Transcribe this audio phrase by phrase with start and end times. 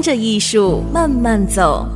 [0.00, 1.86] 跟着艺术慢慢走。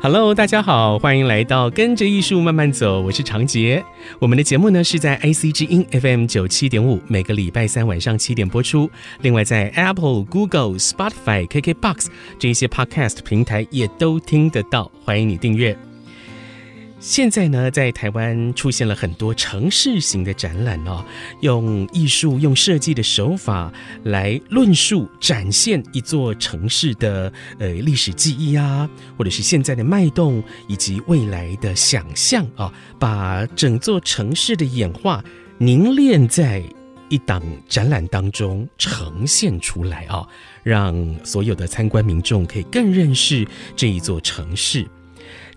[0.00, 3.84] Hello，大家好，欢迎来到跟着艺术慢慢走，我是长杰。
[4.20, 8.88] 我们的节目呢是在 IC 之音 FM 九七点五，每个礼拜三晚上七点播出。
[9.20, 12.06] 另外在 Apple、Google、Spotify、KKBox
[12.38, 15.76] 这些 Podcast 平台也都听得到，欢迎你订阅。
[17.00, 21.04] 现在呢，在台湾出现了很多城市型的展览哦，
[21.42, 35.24] 用艺术、用设计的手法来论述、展现一座城市的呃历史记忆啊，或者是现在的脉动以及未来的想象啊，把整座城市的演化
[35.56, 36.62] 凝练在
[37.08, 40.26] 一档展览当中呈现出来啊，
[40.64, 44.84] 让所有的参观民众可以更认识这一座城市。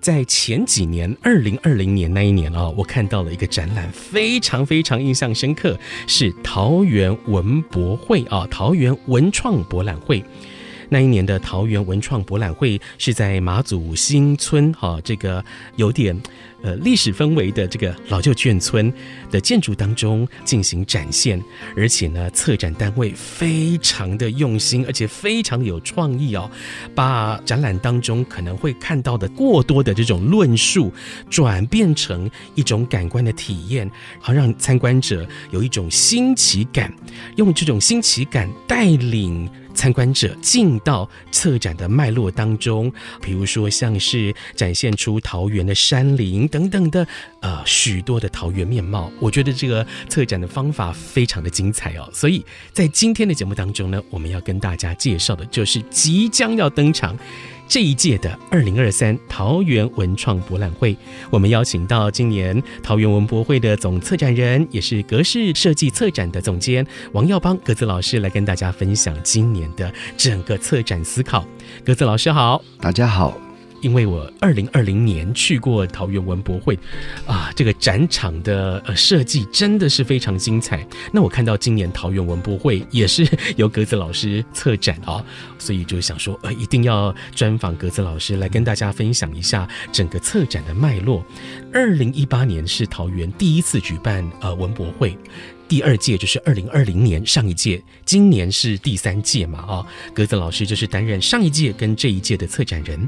[0.02, 10.24] 在前几年，二零二零年那一年啊，我看到了一个展览，非常非常印象深刻，是桃园文博会啊，桃园文创博览会。
[10.90, 16.20] 那一年的桃园文创博览会是在马祖新村哈，这个有点
[16.62, 18.92] 呃历史氛围的这个老旧眷村
[19.30, 21.42] 的建筑当中进行展现，
[21.76, 26.50] 而且呢，策展单位非常的用心，而且非常的有创意哦，
[26.94, 30.92] 把展览当中可能会看到的过多的这种论述，
[31.30, 36.94] 转变成一种感官的体验，好让参观者有一种新奇感，
[37.38, 39.50] 用这种新奇感带领。
[39.74, 42.92] 参观者进到策展的脉络当中，
[43.22, 47.08] 比如说像是展现出桃园的山林等等的，
[47.42, 49.12] 呃，许多的桃园面貌。
[49.20, 52.10] 我觉得这个策展的方法非常的精彩哦。
[52.14, 57.18] 所以在今天的节目当中呢，我们要跟大家介绍的就是即将要登场。
[57.72, 60.94] 这一届的二零二三桃园文创博览会，
[61.30, 71.48] 我们邀请到今年桃园文博会的总策展人，也是格式设计策展的总监王耀邦格子老师来跟大家分享今年的整个策展思考。
[71.86, 73.38] 格子老师好，大家好。
[73.82, 76.78] 因为我二零二零年去过桃园文博会，
[77.26, 80.86] 啊，这个展场的呃设计真的是非常精彩。
[81.12, 83.28] 那我看到今年桃园文博会也是
[83.58, 85.24] 由格子老师策展啊，
[85.58, 91.26] 所以就想说，呃，一定要专访格子老师来跟大家分享一下整个策展的脉络。
[91.74, 95.18] 二零一八年是桃园第一次举办呃文博会。
[95.72, 99.60] 第二届就是二零二零年上一届，今年是第三届嘛？
[99.60, 103.08] 啊，格子老师就是担任上一届跟这一届的策展人。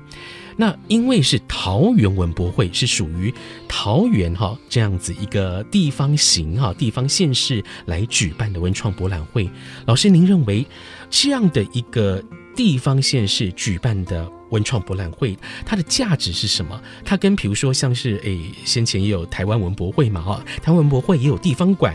[0.55, 3.33] 那因为是桃园文博会，是属于
[3.67, 9.49] 桃园哈这样子一个地方型哈地方县市来举办的文创博览会。
[9.85, 10.65] 老师，您认为
[11.09, 12.23] 这样的一个
[12.55, 16.81] 地方县市举办的文创博览会，它的价值是什么？
[17.03, 20.21] 它跟比如说像是诶先前也有台湾文博会嘛？
[20.21, 21.93] 哈，台湾文博会也有地方馆。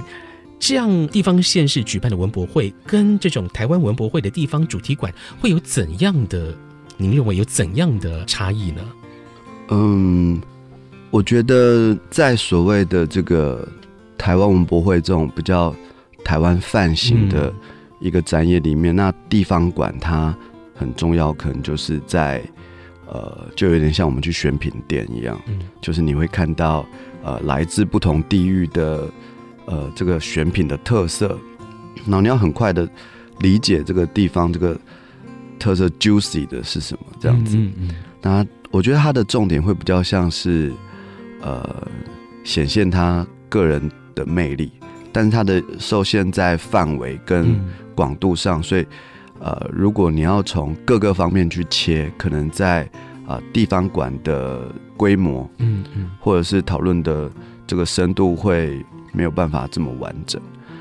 [0.58, 6.54] 这样地方县市举办的文博会，跟这种台湾文博会的地方主题馆会有怎样的？
[6.96, 8.82] 您认为有怎样的差异呢？
[9.68, 10.40] 嗯，
[11.10, 13.66] 我觉得在所谓的这个
[14.18, 15.72] 台湾文博会这种比较
[16.24, 17.54] 台湾范型的
[18.00, 20.36] 一个展业里面，嗯、那地方馆它
[20.74, 22.42] 很重要，可能就是在
[23.06, 26.84] 呃，就有点像我们去选品店一样，嗯、就是你会看到
[27.22, 29.08] 呃，来自不同地域的。
[29.70, 31.38] 呃，这个选品的特色，
[32.06, 32.88] 然后你要很快的
[33.40, 34.74] 理解这个地方这个
[35.58, 37.54] 特色 juicy 的是什么，这样子。
[37.58, 37.90] 嗯嗯。
[38.22, 40.72] 那我觉得它的重点会比较像是
[41.42, 41.86] 呃，
[42.44, 44.72] 显现他个人的魅力，
[45.12, 47.54] 但是它的受限在范围跟
[47.94, 48.86] 广度上，所以
[49.38, 52.84] 呃，如果你要从各个方面去切，可能在
[53.26, 57.30] 啊、呃、地方馆的规模，嗯嗯，或者是讨论的
[57.66, 58.82] 这个深度会。
[59.12, 60.40] 没有办法这么完整。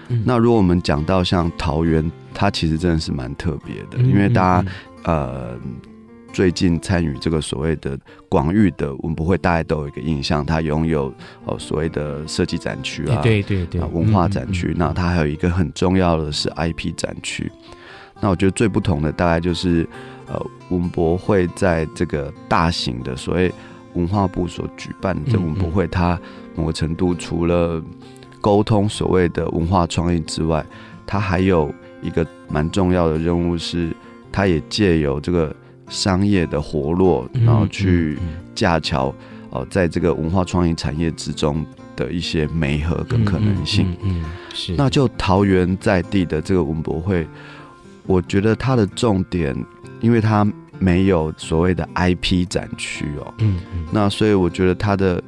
[0.10, 4.72] 嗯、那如果我们讲到像桃园，它其实真的是蛮特别的，嗯、因为大家、
[5.04, 5.60] 嗯、呃
[6.34, 7.98] 最近参与这个所谓的
[8.30, 11.12] 广域的文博会，大家都有一个印象，它拥有
[11.46, 14.74] 哦所谓的设计展区啊，对对对，文化展区。
[14.78, 17.52] 那它还有一个很重要的是 IP 展区。
[18.20, 19.88] 那我觉得最不同的大概就是
[20.28, 20.40] 呃
[20.70, 23.52] 文博会在这个大型的所谓
[23.94, 26.20] 文化部所举办的这文博会，它
[26.56, 27.82] 某个程度除了
[28.42, 30.66] 沟通所谓的文化创意之外，
[31.06, 33.96] 它还有一个蛮重要的任务是，
[34.32, 35.56] 它也借由这个
[35.90, 38.18] 商业的活络，然后去
[38.54, 39.14] 架桥
[39.50, 43.96] 哦，在这个文化创意产业之中的一些媒合跟可能性。
[44.04, 44.24] 嗯，
[44.54, 44.76] 是。
[44.78, 47.28] 那就桃园在地的这个文博会，
[48.06, 49.56] 我觉得它的重点，
[50.02, 50.46] 因为它
[50.80, 53.60] 没有所谓的 IP 展区哦，嗯，
[53.92, 55.24] 那所以我觉得它的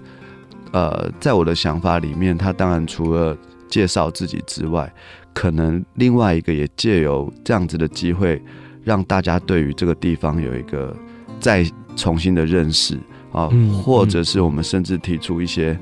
[0.71, 3.37] 呃，在我的想法里面，他当然除了
[3.67, 4.91] 介绍自己之外，
[5.33, 8.41] 可能另外一个也借由这样子的机会，
[8.83, 10.95] 让大家对于这个地方有一个
[11.39, 12.99] 再重新的认识
[13.31, 13.49] 啊，
[13.83, 15.77] 或者是我们甚至提出一些，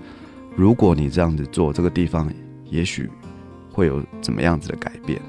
[0.56, 2.32] 如果你这样子做，这个地方
[2.70, 3.10] 也许
[3.72, 5.22] 会有怎么样子的改变。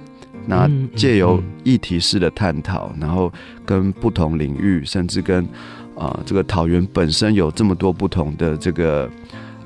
[0.46, 3.30] 那借由议题式的探讨，然后
[3.66, 5.44] 跟不同领域，甚至跟
[5.94, 9.10] 啊、呃、这个桃园本身有这么多不同的这个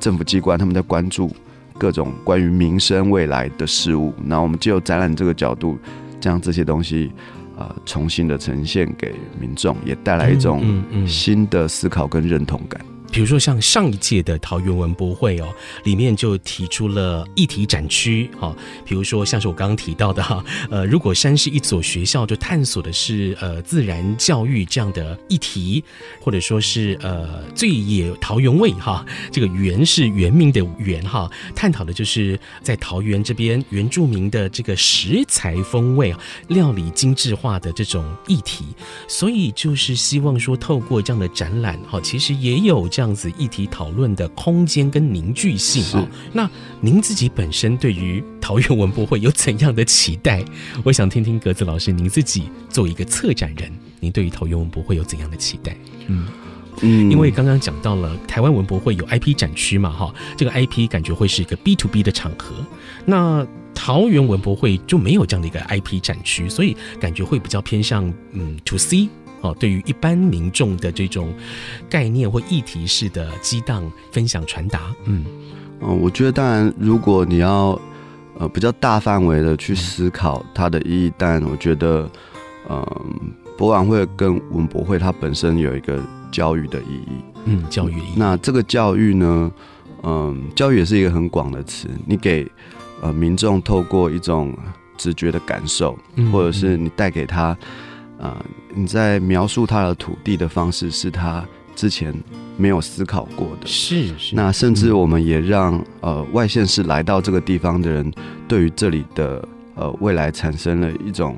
[0.02, 1.30] 政府机关，他们在关注
[1.78, 4.12] 各种关于民生未来的事物。
[4.24, 5.78] 那我们就展览这个角度，
[6.20, 7.12] 将这些东西
[7.56, 12.84] 啊、呃、重新的呈现给民众，也带来一种新的思考跟认同感。
[13.12, 15.46] 比如说像上一届的桃园文博会哦，
[15.84, 18.56] 里面就提出了议题展区哈，
[18.86, 25.84] 比如说像是我刚刚提到的哈， 呃，如果山是一所学校，就探索的是呃自然教育这样的议题，
[26.22, 36.14] 或者说是呃最野桃园味哈，这个原是原名的原哈，探讨的就是在桃园这边原住民的这个食材风味
[36.48, 38.64] 料理精致化的这种议题，
[39.06, 43.01] 所以就是希望说透过这样的展览哈，其实也有这样。
[43.02, 46.48] 这样子议题讨论的空间跟凝聚性啊，那
[46.80, 50.40] 您自己本身对于桃园文博会有怎样的期待？
[50.84, 55.76] 我想听听格子老师，您自己作为一个策展人，您对于桃园文博会有怎样的期待？
[56.06, 56.28] 嗯
[56.80, 62.54] 嗯，因为刚刚讲到了台湾文博会有 IP 展区嘛，哈，这个 IP 感觉会是一个 B to B 的场合，
[63.04, 63.44] 那
[63.74, 69.08] 桃园文博会就没有这样的一个 IP 展区，所以感觉会比较偏向嗯 To C。
[69.42, 71.34] 哦，对于一般民众的这种
[71.90, 75.24] 概念或议题式的激荡分享传达，嗯
[75.80, 77.78] 嗯，我觉得当然，如果你要
[78.38, 82.08] 呃比较大范围的去思考它的意义，嗯、但我觉得，
[82.68, 83.02] 嗯、呃，
[83.58, 86.00] 博览会跟文博会它本身有一个
[86.30, 87.16] 教育的意义，
[87.46, 88.14] 嗯，教育意义。
[88.14, 89.52] 那这个教育呢，
[90.04, 92.48] 嗯、呃，教育也是一个很广的词，你给
[93.00, 94.56] 呃民众透过一种
[94.96, 97.58] 直觉的感受，嗯、或者是你带给他。
[98.22, 102.14] 啊、呃，你在描述他的土地的方式是他之前
[102.56, 104.36] 没有思考过的，是是。
[104.36, 108.12] 那甚至我们也让呃外县市来到这个地方的人，
[108.46, 111.36] 对于这里的呃未来产生了一种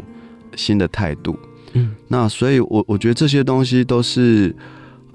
[0.55, 1.39] 新的态度。
[1.73, 4.55] 嗯，那所以我我觉得这些东西都是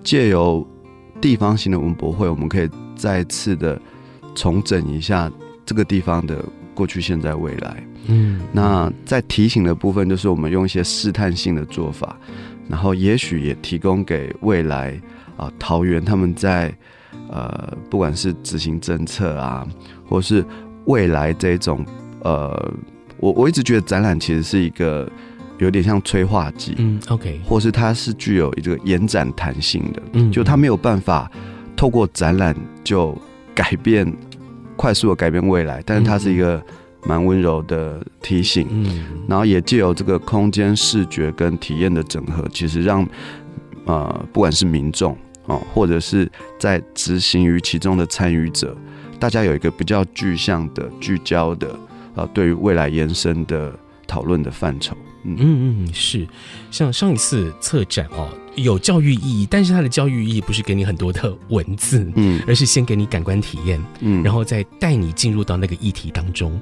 [0.03, 0.67] 借由
[1.21, 3.79] 地方型的文博会，我们可以再次的
[4.33, 5.31] 重整一下
[5.65, 6.43] 这个地方的
[6.79, 7.83] 过去、现在、未来。
[8.07, 12.17] 嗯，那在提醒的部分，就是我们用一些试探性的做法，
[12.69, 14.91] 然后也许也提供给未来
[15.35, 16.73] 啊、呃、桃园他们在
[17.29, 19.67] 呃不管是执行政策啊，
[20.07, 20.43] 或是
[20.85, 21.85] 未来这种
[22.21, 22.73] 呃，
[23.17, 25.07] 我我一直觉得展览其实是一个
[25.59, 31.29] 有点像催化剂，嗯，OK，或是它是具有这个延展弹性的，嗯，就它没有办法
[31.75, 33.15] 透过展览就
[33.53, 34.11] 改变
[34.75, 36.63] 快速的改变未来，但是它是一个。
[37.05, 43.07] 蛮温柔的提醒，嗯，然后也借由这个空间视觉跟体验的整合，其实让
[43.85, 46.29] 呃不管是民众哦，或者是
[46.59, 48.75] 在执行于其中的参与者，
[49.17, 51.73] 大家有一个比较具象的聚焦的
[52.15, 53.73] 啊，对于未来延伸的
[54.05, 54.95] 讨论的范畴。
[55.23, 55.35] 嗯。
[55.39, 56.27] 嗯嗯，是，
[56.69, 66.59] 像上一次策展哦，有教育意义，但是它的教育意义不是给你很多的文字，嗯，而是先给你感官体验，嗯，然后再带你进入到那个议题当中。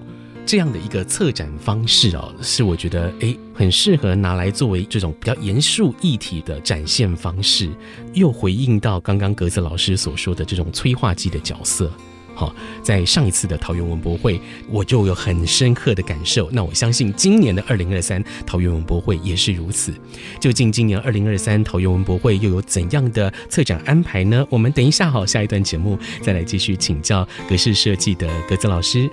[0.47, 7.69] 这样的一个策展方式哦，是我觉得诶很适合拿来作为这种比较严肃议题的展现方式，
[8.13, 11.91] 又回应到刚刚格子老师所说的这种催化剂的角色。
[12.33, 14.39] 好，在上一次的桃园文博会，
[14.69, 16.49] 我就有很深刻的感受。
[16.49, 19.93] 那我相信今年的二零二三桃园文博会也是如此。
[20.39, 24.47] 究竟今年二零二三桃园文博会又有怎样的策展安排呢？
[24.49, 29.09] 我们等一下好，下一段节目再来继续请教格式设计的格子老师。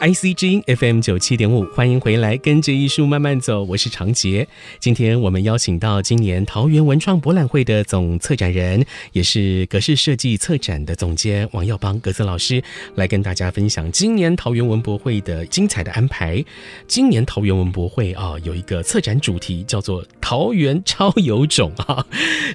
[0.00, 4.48] IC 之音 FM 九七点五，欢迎回来，跟着艺术慢慢走，我是常杰。
[4.78, 12.62] 今天我们邀请到今年桃园文创博览会的总策展人，也是格式设计策展的总监王耀邦格子老师，
[12.94, 16.42] 来跟大家分享今年桃园文博会的精彩的安排。
[16.88, 22.02] 今年桃园文博会啊，有一个策展主题叫做“桃园超有种”啊，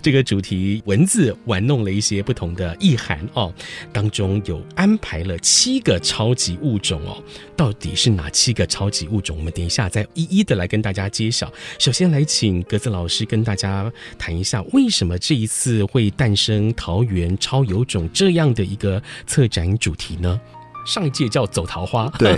[0.01, 3.53] 这个主题文字玩弄了一些不同的意涵哦，
[3.93, 7.21] 当中有安排了七个超级物种哦。
[7.55, 9.37] 到底是哪七个超级物种？
[9.37, 11.51] 我们等一下再一一的来跟大家揭晓。
[11.79, 20.39] 首先来请格子老师跟大家谈一下，为什么这一次会诞生桃园超有种这样的一个策展主题呢？
[20.85, 22.37] 上一届叫走桃花， 对，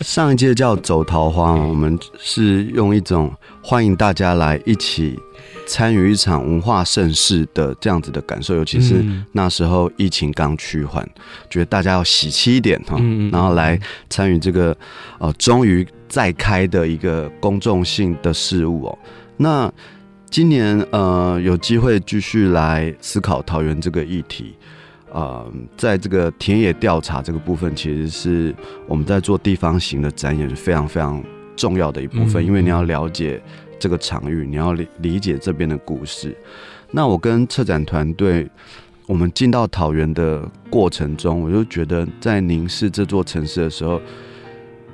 [0.00, 5.18] 上一届叫走桃花， 我们是用一种欢迎大家来一起。
[5.66, 11.02] 参与一场文化盛事的这样子的感受，尤其是那时候疫情刚趋缓，
[11.48, 12.98] 觉得大家要喜气一点哈，
[13.32, 13.78] 然后来
[14.10, 14.76] 参与这个
[15.18, 18.98] 呃终于再开的一个公众性的事物哦。
[19.38, 19.72] 那
[20.28, 24.54] 今年呃有机会继续来思考桃园这个议题，
[25.14, 28.54] 呃，在这个田野调查这个部分，其实是
[28.86, 31.24] 我们在做地方型的展演是非常非常
[31.56, 33.42] 重要的一部分，因为你要了解。
[33.76, 36.34] 这个场域，你要理理解这边的故事。
[36.92, 38.48] 那我跟策展团队，
[39.06, 44.00] 我们进到桃园的过程中，我就觉得在凝视这座城市的时候，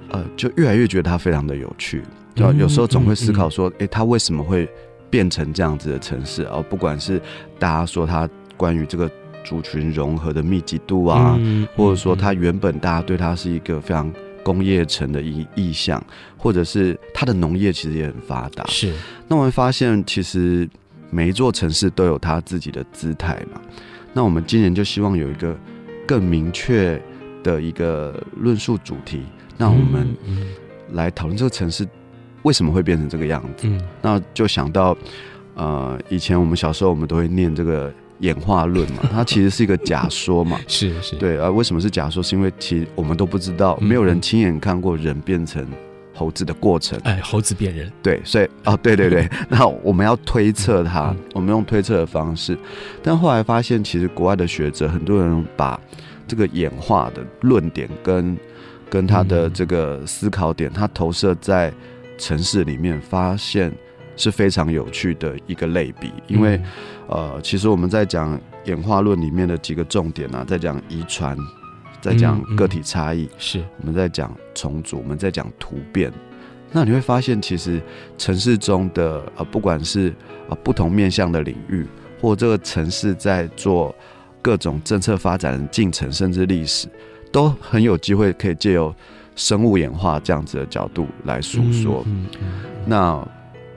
[0.08, 2.02] 呃，就越来越觉得它非常的有趣。
[2.34, 4.68] 就有时候总会思考说，诶，它为什么会
[5.08, 6.44] 变成这样子的城市？
[6.46, 7.20] 而不管是
[7.60, 9.08] 大家说它关于这个
[9.44, 11.38] 族群融合的密集度啊，
[11.76, 14.12] 或者说它原本大家对它是一个非常。
[14.42, 16.02] 工业城的意意向，
[16.38, 18.64] 或者是它的农业其实也很发达。
[18.68, 18.90] 是，
[19.28, 20.66] 那我们发现，其实
[21.11, 23.61] 每一座城市都有它自己的姿态嘛。
[24.14, 25.54] 那我们今年就希望有一个
[26.06, 27.00] 更明确
[27.42, 29.20] 的一个论述主题。
[29.59, 30.09] 那我们
[30.92, 31.87] 来讨论这个城市
[32.42, 33.68] 为什么会变成这个样子。
[33.68, 34.97] 嗯，那就想到，
[35.54, 37.92] 呃，以前我们小时候我们都会念这个。
[38.20, 42.22] 演化论嘛， 它其实是一个假说嘛，是是，对啊，为什么是假说？
[42.22, 45.66] 是因为其实我们都不知道，没有人亲眼看过人变成
[46.14, 46.98] 猴子的过程。
[47.04, 52.56] 哎，猴子变人，对，所以啊，对对对， 那我们要推测它，我们用推测的方式，
[53.02, 55.80] 但后来发现，其实国外的学者很多人把
[56.28, 58.36] 这个演化的论点跟
[58.88, 61.72] 跟他的这个思考点，他投射在
[62.18, 63.72] 城市里面，发现。
[64.20, 66.60] 是非常有趣的一个类比，因为，
[67.08, 71.34] 呃，其实我们在讲演化论里面的几个重点啊，在讲遗传，
[72.02, 73.64] 在讲个体差异，是。
[73.80, 76.12] 我们在讲重组，我们在讲突变。
[76.70, 77.80] 那你会发现，其实
[78.18, 80.14] 城市中的呃，不管是
[80.50, 81.86] 呃不同面向的领域，
[82.20, 83.94] 或这个城市在做
[84.42, 86.86] 各种政策发展的进程，甚至历史，
[87.32, 88.94] 都很有机会可以借由
[89.34, 92.04] 生物演化这样子的角度来诉说。
[92.84, 93.26] 那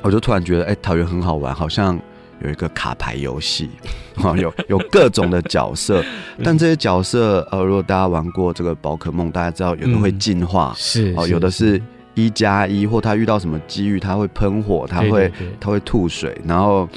[0.03, 1.97] 我就突然觉得，哎、欸，桃园很好玩，好像
[2.43, 3.69] 有一个卡牌游戏，
[4.17, 6.03] 啊，有有各种的角色，
[6.43, 11.81] 但这些角色，呃，如果大家玩过这个宝可梦，大家知道有的会进化，是哦，有的是
[12.15, 16.87] 一加一，或他遇到什么机遇，他会喷火，他会他会吐水，然后，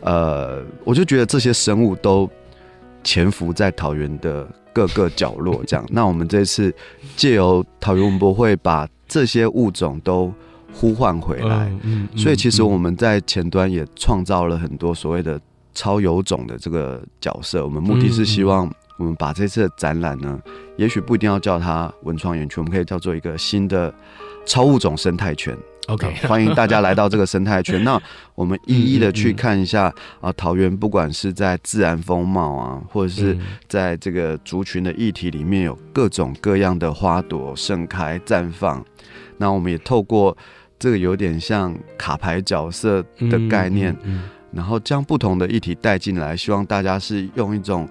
[0.00, 2.28] 呃，我就觉得这些生物都
[3.02, 5.84] 潜伏在桃园的各个角落，这样。
[5.88, 6.70] 那我们这次
[7.16, 10.30] 借由桃园文博会，把这些物种都。
[10.74, 11.70] 呼唤回来，
[12.16, 15.40] 所以其实我们在前端也创造了很多所谓的
[15.72, 17.64] 超有种的这个角色。
[17.64, 20.38] 我们目的是希望我们把这次的展览呢，
[20.76, 23.94] 也许不一定要叫它文创园区，我们可以叫做一个新的
[24.44, 25.56] 超物种生态圈。
[25.86, 27.82] OK，欢迎大家来到这个生态圈。
[27.84, 28.00] 那
[28.34, 33.36] 我们一一的去看一下啊，桃园不管是在自然风貌啊，或者是
[33.68, 38.82] 在这个族群的议题里面，有各种各样的花朵盛开绽放。
[39.36, 40.34] 那我们也透过
[40.84, 44.22] 这个有点像卡牌角色的概念，嗯嗯嗯、
[44.52, 47.88] 然后将不同的议题带进来，希望大家是用一种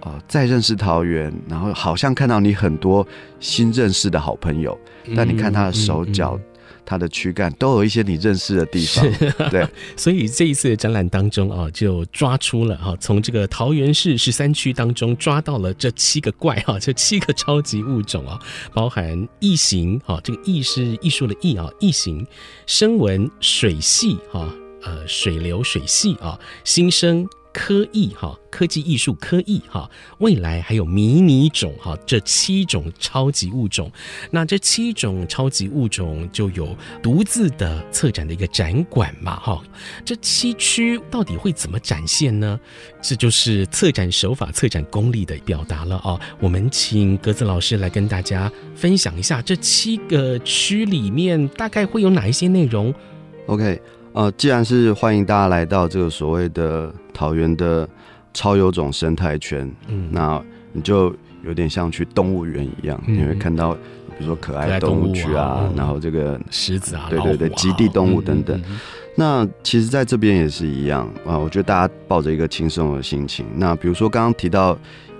[0.00, 3.08] 呃再认识桃园，然后好像看到你很多
[3.40, 4.78] 新认识的好朋友，
[5.16, 6.38] 但你看他的手脚。
[6.86, 18.38] 它的躯干都有一些你认识的地方，是对， 所以这一次的展览当中啊，就抓出了哈，从这个桃园市十三区当中抓到了这七个怪哈，这七个超级物种啊，
[18.72, 22.24] 包含异形哈，这个异是艺术的异啊，异形、
[22.66, 24.48] 声纹、水系哈，
[24.84, 27.28] 呃，水流、水系啊，新生。
[27.58, 33.90] 科艺哈，科技艺术科艺哈，未来还有迷你种哈，这七种超级物种。
[34.30, 39.62] 那这七种超级物种就有独自的策展的一个展馆嘛哈。
[40.04, 42.60] 这七区到底会怎么展现呢？
[43.00, 46.20] 这就是策展手法、策展功力的表达了啊。
[46.38, 52.94] 我们请格子老师来跟大家分享一下这七个区里面大概会有哪一些内容。
[53.46, 53.80] OK。
[54.12, 57.88] 呃，既然是欢迎大家来到这个所谓的桃园的
[58.34, 60.42] 超有种生态圈，嗯，那
[60.72, 68.62] 你就有点像去动物园一样，嗯，你会看到比如说可爱动物区啊，啊，然后这个狮子啊，对对对，极地动物等等。
[69.16, 73.46] 那其实在这边也是一样啊，我觉得大家抱着一个轻松的心情。
[73.56, 74.78] 那比如说刚刚提到。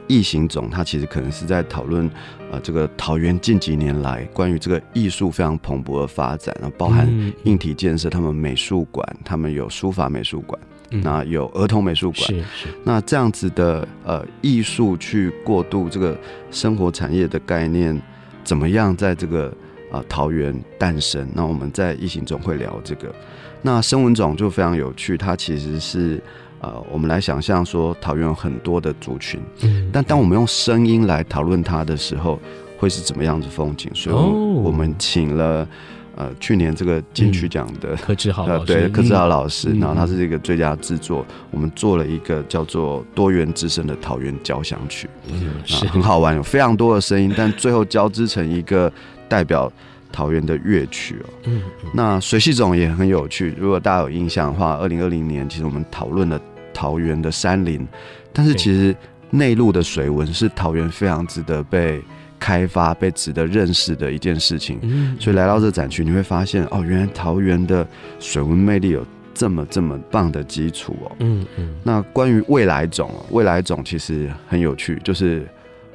[0.09, 2.09] 异形种，它其实可能是在讨论，
[2.53, 7.09] 呃，这个桃园近几年来关于这个艺术非常蓬勃的发展，然后包含
[7.43, 10.57] 硬体建设，他们美术馆，他们有书法美术馆，
[10.91, 16.19] 那有儿童美术馆，是是，那这样子的呃艺术去过渡这个
[16.51, 18.01] 生活产业的概念，
[18.45, 19.49] 怎么样在这个
[19.91, 21.29] 啊、呃、桃园诞生？
[21.35, 23.15] 那我们在疫情中会聊这个，
[23.63, 26.23] 那声闻种就非常有趣，它其实是。
[26.59, 32.41] 呃，我们来想象说，桃园有很多的族群，嗯，但当我们用声音来讨论它的时候，
[32.79, 33.91] 会是怎么样子风景？
[33.95, 34.17] 所以，
[34.65, 35.69] 我们请了
[36.17, 48.93] 呃去年这个金曲奖的柯志豪老师，对柯智豪老师，然后他是一个最佳制作，我们做了一个叫做多元之声的桃园交响曲，嗯，是很好玩，有非常多的声音，但最后交织成一个
[49.29, 49.73] 代表。
[50.13, 53.55] 桃园的乐曲哦，嗯，那水系种也很有趣。
[53.59, 56.41] 如果大家有印象的话，二零二零年其实我们讨论了
[56.73, 57.87] 桃园的山林，
[58.33, 58.97] 但是其实
[59.29, 62.01] 内陆的水文是桃园非常值得被
[62.39, 64.81] 开发、被值得认识的一件事情。
[65.21, 67.87] 所以来到这展区，你会发现哦，原来桃园的
[68.19, 71.13] 水文魅力有这么这么棒的基础哦。
[71.21, 71.75] 嗯嗯。
[71.83, 75.47] 那关于未来种，未来种其实很有趣，就是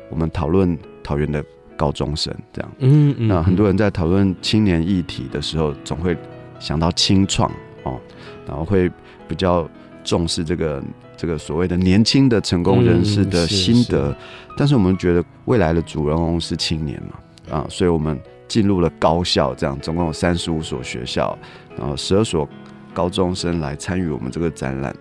[0.09, 1.43] 我们讨论桃园的。
[1.77, 6.15] 高中生这样，嗯，嗯，那很多人在讨论青年议题的时候，总会
[6.59, 7.99] 想到青创哦，
[8.45, 8.87] 然后会
[9.27, 9.67] 比较
[10.03, 10.83] 重视这个
[11.17, 14.15] 这个所谓的年轻的成功人士的心得，
[14.57, 21.37] 但是我们觉得未来的主人翁是青年嘛，啊，所以我们进入了高校，这样总共有三十五所学校，
[21.77, 22.47] 然后十二所
[22.93, 24.95] 高中生来参与我们这个展览。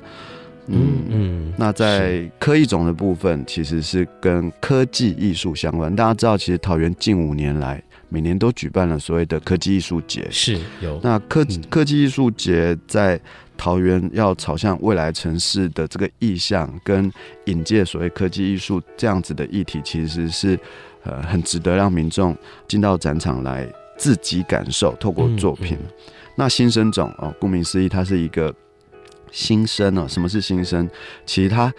[0.67, 5.95] 嗯嗯，那在科艺种的部分，其实是跟科技艺术相关。
[5.97, 11.01] 大家知道，其实桃园近五年来每年都举办了所谓的科技艺术节，是有。
[11.03, 13.21] 那科科技艺术节在
[13.61, 17.13] 桃园要朝向未来城市的这个意向，跟
[17.45, 20.59] 引介所谓科技艺术这样子的议题，其实是
[21.03, 22.35] 呃很值得让民众
[22.67, 25.77] 进到展场来自己感受，透过作品。
[25.77, 28.55] 嗯嗯、那新生种哦，顾名思义，它是一个。
[29.33, 30.91] 新生哦，什么是新生？
[31.25, 31.73] 其实他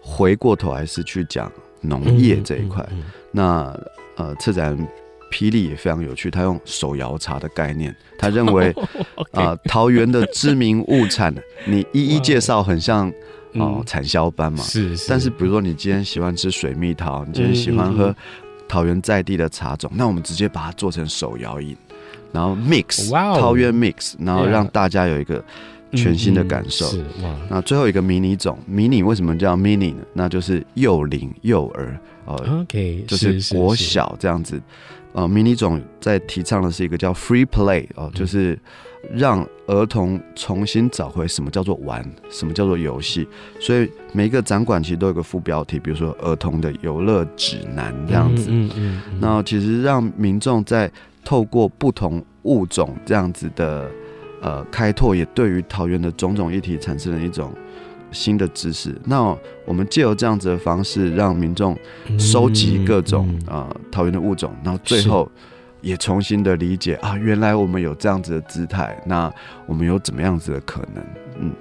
[0.00, 2.82] 回过头还是去讲农业这一块。
[3.30, 3.78] 那
[4.16, 4.74] 呃，策展
[5.32, 8.72] 霹雳也非常有趣，他用手摇茶的概念，他认为
[9.32, 13.10] 啊、桃园的知名物产，你一一介绍，很像
[13.54, 14.62] 哦产销班嘛。
[14.62, 15.08] 是是。
[15.08, 18.14] 但是比如说，你今天喜欢吃水蜜桃，你今天喜欢喝
[18.68, 21.76] 桃园在地的茶种，那我们直接把它做成手摇饮，
[22.30, 25.42] 然后 mix，桃园 mix，然后让大家有一个。
[25.94, 26.90] 全新的感受。
[27.50, 30.00] 那最后一个迷你种，迷你为什么叫 mini 呢？
[30.14, 34.58] 那就是幼龄幼儿哦、呃、，OK，就是国小这样子。
[35.12, 38.58] 呃，迷你总在提倡的是一个叫 free play 哦、呃，就是
[39.12, 43.26] 让儿童重新找回什么叫做玩，什么叫做游戏。
[43.60, 48.48] 所以每一个展馆其实都有个副标题，比如说儿童的游乐指南这样子。
[48.50, 49.18] 嗯嗯，嗯，嗯。
[49.20, 50.90] 那其实让民众在
[51.24, 53.90] 透过不同物种这样子的。
[54.44, 57.52] 呃，开拓也对于桃园的种种议题产生了一种
[58.12, 58.94] 新的知识。
[59.04, 61.76] 那我们借由这样子的方式，让民众
[62.18, 65.30] 收集各种啊、嗯呃、桃园的物种，然后最后
[65.80, 69.32] 也重新的理解啊，原来我们有这样子的姿态，那
[69.66, 71.04] 我们有怎么样子的可能？
[71.40, 71.52] 嗯，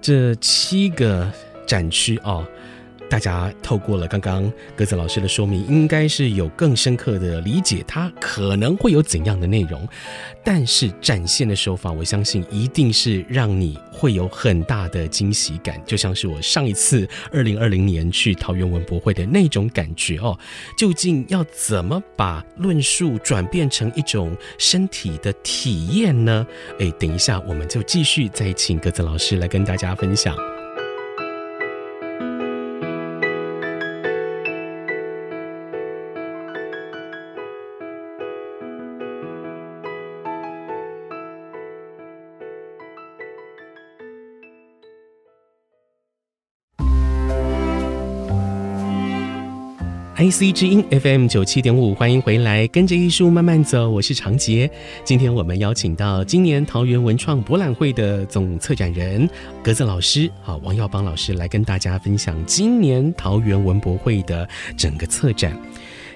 [0.00, 1.30] 这七个
[1.66, 2.44] 展区哦。
[3.08, 9.86] 大家透过了刚刚格子老师的说明，应该是有更深刻的理解，它可能会有怎样的内容。
[10.44, 20.38] 但是展现的手法，我相信一定是让你会有很大的惊喜感，就像是我上一次 二零二零年去桃园文博会的那种感觉哦。
[20.76, 26.46] 究竟要怎么把论述转变成一种身体的体验呢？
[26.78, 30.55] 诶，等一下我们就继续再请格子老师来跟大家分享。
[50.16, 54.70] IC 之音 FM 九七点五，欢迎回来，跟着艺术慢慢走，我是长杰。
[55.04, 59.28] 今天我们邀请到今年桃园文创博览会的总策展人
[59.62, 65.54] 格子老师，好，王耀邦老师来跟大家分享今年桃园文博会的整个策展。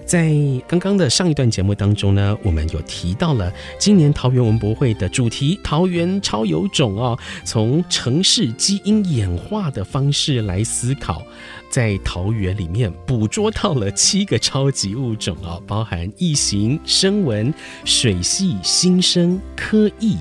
[0.07, 0.35] 在
[0.67, 11.23] 刚刚的上一段节目当中呢，我们有提到了今年桃园文博会的主题“桃园超有种”哦，从城市基因演化的方式来思考，
[11.71, 17.55] 在桃园里面捕捉到了七个超级物种哦，包含异形、声纹、
[17.85, 20.19] 水系、新生、科艺。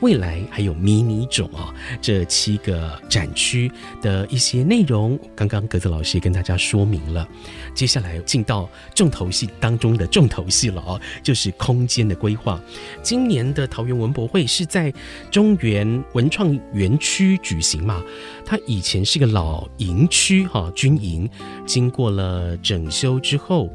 [0.00, 3.70] 未来还有迷你种啊，这七个展区
[4.02, 7.26] 的一些内容，刚刚格子老师也跟大家说明了。
[7.74, 12.60] 接下来进到重头戏当中的重头戏了哦，就是空间的规划。
[13.02, 14.92] 今年的桃园文博会是在
[15.30, 18.02] 中原文创园区举行嘛？
[18.44, 21.28] 它以前是个老营区哈，军营，
[21.64, 23.70] 经过了整修之后，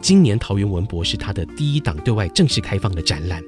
[0.00, 3.40] 今年桃园文博是它的第一档对外正式开放的展览。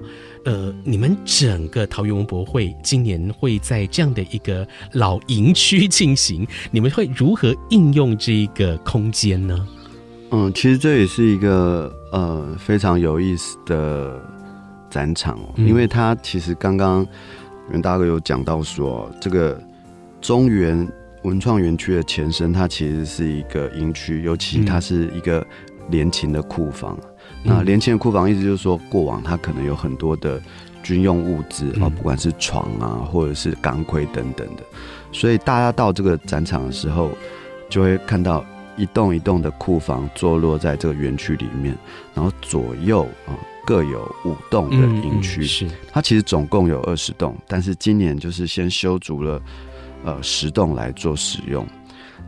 [0.44, 9.66] 呃，你们整个桃园文博会今年会在这样的一个老营区进行，你们会如何应用这个空间呢？
[10.30, 14.20] 嗯，其实这也是一个呃非常有意思的
[14.90, 17.07] 展场哦，嗯、因为它其实刚刚
[17.70, 19.59] 袁大哥有讲到说，这个
[20.20, 20.87] 中原
[21.22, 25.46] 文创园区的前身，它其实是一个营区，尤其它是一个
[25.88, 26.99] 联勤的库房。
[27.03, 27.11] 嗯
[27.47, 30.40] 那联勤的库房意思就是说，过往它可能有很多的
[30.83, 34.62] 军用物资啊，不管是床啊，或者是钢盔等等的，
[35.12, 37.11] 所以大家到这个展场的时候，
[37.68, 38.42] 就会看到
[38.79, 41.77] 一栋一栋的库房坐落在这个园区里面，
[42.14, 45.44] 然后左右啊各有五栋的营区。
[45.44, 49.42] 是它其实总共有二十栋，但是今年就是先修筑了
[50.03, 51.66] 呃十栋来做使用。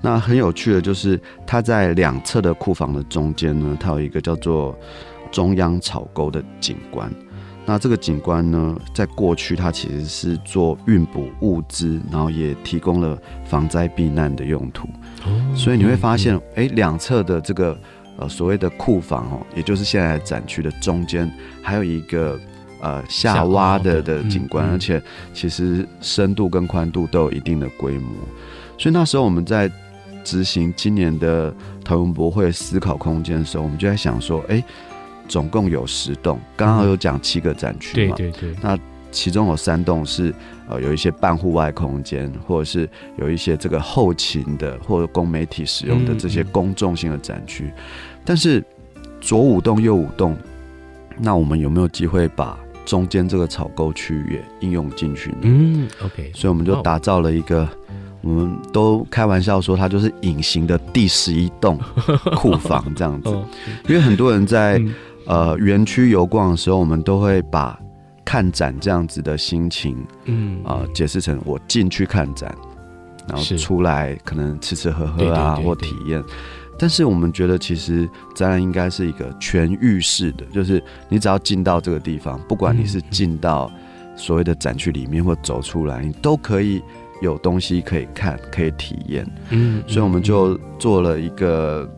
[0.00, 4.78] 那很有趣的就是，它在两侧的库房的中间呢，它有一个叫做
[5.30, 7.12] 中央草沟的景观。
[7.68, 14.88] 那这个景观呢，在过去它其实是做运补物资，然后也提供了防灾避难的用途。
[15.56, 17.76] 所以你会发现，哎，两侧的这个
[18.18, 21.28] 呃所谓的库房哦，也就是现在展区的中间，
[21.60, 22.38] 还有一个
[22.80, 25.02] 呃下挖的的景观，而且
[25.34, 28.14] 其实深度跟宽度都有一定的规模。
[28.78, 29.68] 所以那时候我们在
[30.26, 34.64] 执行今年的桃园文博会思考空间的时候，我们就在想说，哎、欸，
[35.28, 38.56] 总共有十栋，刚刚有讲七个展区嘛，对对对。
[38.60, 38.76] 那
[39.12, 40.34] 其中有三栋是
[40.68, 47.66] 呃有一些半户外空间，或者是有一些这个后勤的或者供媒体使用的这些公众性的展区。
[47.66, 48.20] 嗯嗯。
[48.24, 48.64] 但是
[49.20, 50.36] 左五栋右五栋，
[51.18, 55.38] 那我们有没有机会把中间这个草沟区域也应用进去呢？
[55.42, 56.32] 嗯，OK。
[56.34, 57.68] 所以我们就打造了一个。
[58.22, 61.78] 我们都开玩笑说，它就是隐形的第十一栋
[62.36, 63.30] 库房这样子，
[63.88, 64.82] 因为很多人在
[65.26, 67.78] 呃园区游逛的时候，我们都会把
[68.24, 70.60] 看展这样子的心情，嗯。
[70.64, 72.52] 啊解释成我进去看展，
[73.28, 76.20] 然后出来可能吃吃喝喝啊或体验。
[76.78, 83.70] 但是我们觉得，其实展览应该是一个全域式的，就是你只要进到这个地方，不管你是进到
[84.16, 86.82] 所谓的展区里面或走出来，你都可以。
[87.20, 91.88] 有东西可以看，可以体验，嗯，所以我们就做了一个，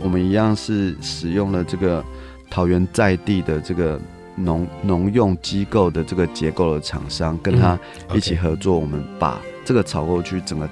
[0.00, 2.04] 我们一样是使用了这个
[2.50, 4.00] 桃园在地的这个
[4.34, 7.78] 农农用机构的这个结构的厂商，跟他
[8.14, 10.68] 一起合作，我们把这个草沟区整个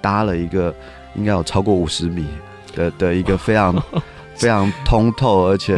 [0.00, 0.74] 搭了一个
[1.14, 2.26] 应该有超过五十米
[2.74, 3.74] 的的一个非常
[4.36, 5.76] 非常通透，而且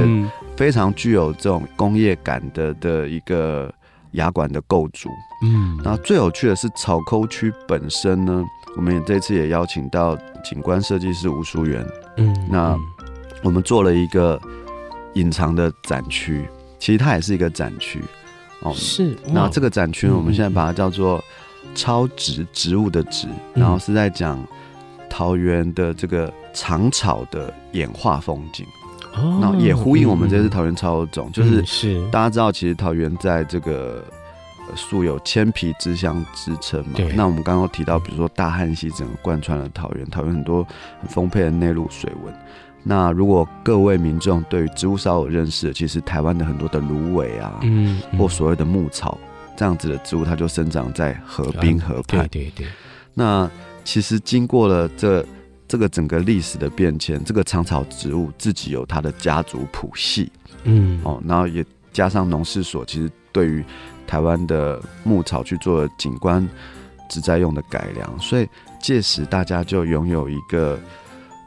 [0.57, 3.73] 非常具有这种工业感的的一个。
[4.13, 5.11] 牙馆的构筑，
[5.43, 8.45] 嗯，那最有趣的是草沟区本身呢，
[8.77, 12.77] 我们也这次也邀请到景观设计师吴淑媛，嗯，那
[13.43, 14.41] 我们做了一个
[15.15, 18.03] 隐藏的展区，其实它也是一个展区，
[18.61, 21.23] 哦，是，那这个展区我们现在把它叫做
[21.75, 24.43] 超植植物的植，然后是在讲
[25.11, 28.65] 桃园的这个长草的演化风景。
[29.15, 29.39] 哦。
[29.41, 32.11] 那也呼应我们这次桃园超有种，就是是。
[32.11, 34.03] 大家知道，其实桃园在这个
[34.75, 36.99] 素有千皮之乡之称嘛。
[37.15, 40.67] 那我们刚刚提到，比如说大汉溪整个贯穿了桃园，桃园很多
[41.01, 42.35] 很丰沛的内陆水文。
[42.83, 49.19] 那如果各位民众对于植物稍有认识，其实台湾的很多的芦苇啊，嗯，或所谓的牧草
[49.57, 52.27] 这样子的植物，它就生长在河滨河畔。
[52.29, 52.67] 对对对。
[53.15, 53.51] 那
[53.85, 55.25] 其实经过了这。
[55.69, 60.31] 这个整个历史的变迁，这个长草植物自己有它的家族谱系，
[60.63, 63.65] 嗯，哦，然后也加上农事所，其实对于
[64.07, 66.47] 台湾的牧草去做景观
[67.09, 68.49] 植栽用的改良，所以
[68.81, 70.79] 届时大家就拥有一个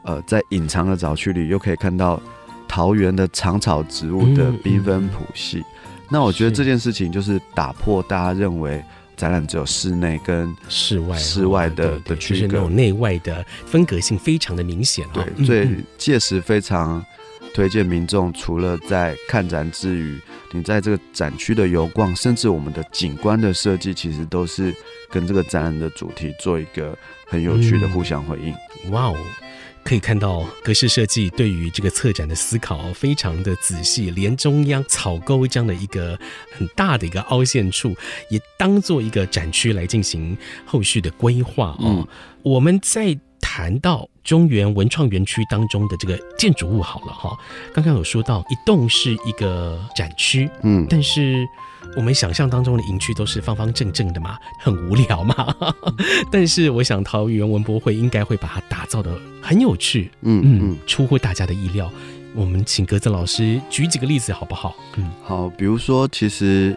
[0.04, 2.20] 呃，在隐藏的早区里，又可以看到
[2.68, 5.58] 桃园的长草植物的缤纷谱系。
[5.58, 8.82] 嗯嗯、那我觉得这件事情就是打破大家认为
[9.16, 15.06] 展览只有室内跟室外室外的的区隔，就是那种内外的分隔性非常的明显。
[15.12, 17.04] 对，所以届时非常
[17.52, 20.18] 推荐民众，除了在看展之余，
[20.52, 24.74] 你在这个展区的游逛，甚至我们的景观的设计，其实都是
[25.10, 28.92] 跟这个展览的主题做一个很有趣的互相回应。
[28.92, 29.16] 哇哦！
[29.82, 36.18] 可以看到格式设计对于这个策展的思考非常的仔细，连中央草沟这样的一个
[36.52, 37.96] 很大的一个凹陷处，
[38.28, 40.36] 也当做一个展区来进行
[40.66, 41.80] 后续的规划哦。
[41.80, 42.08] 嗯、
[42.42, 47.36] 我们在谈到中原文创园区当中的这个建筑物好了哈，
[47.72, 51.46] 刚刚有说到一栋是一个展区，嗯，但是。
[51.96, 55.34] 我们想象当中的营区都是方方正正的嘛，很无聊嘛。
[56.30, 61.90] 但是我想桃园文博会应该会把它打造的很有趣，嗯嗯，出乎大家的意料。
[62.32, 64.76] 我们请格子老师举几个例子好不好？
[64.98, 66.76] 嗯，好，比如说，其实